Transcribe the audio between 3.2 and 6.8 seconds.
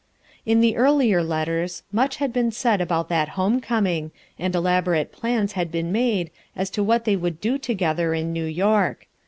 home coming, and elaborate plana had been made m